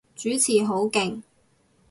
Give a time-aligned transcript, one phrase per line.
[0.15, 1.21] 主持好勁